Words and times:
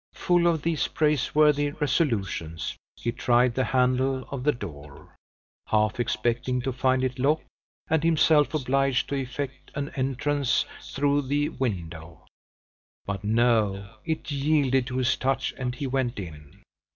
Full 0.15 0.47
of 0.47 0.63
these 0.63 0.87
praiseworthy 0.87 1.69
resolutions, 1.69 2.75
he 2.95 3.11
tried 3.11 3.53
the 3.53 3.65
handle 3.65 4.27
of 4.31 4.43
the 4.43 4.51
door, 4.51 5.15
half 5.67 5.99
expecting 5.99 6.59
to 6.63 6.73
find 6.73 7.03
it 7.03 7.19
locked, 7.19 7.45
and 7.87 8.03
himself 8.03 8.55
obliged 8.55 9.09
to 9.09 9.15
effect 9.21 9.69
an 9.75 9.89
entrance 9.95 10.65
through 10.81 11.21
the 11.27 11.49
window; 11.49 12.25
but 13.05 13.23
no, 13.23 13.89
it 14.03 14.31
yielded 14.31 14.87
to 14.87 14.97
his 14.97 15.15
touch, 15.15 15.53
and 15.59 15.75
he 15.75 15.85
went 15.85 16.17
in. 16.19 16.63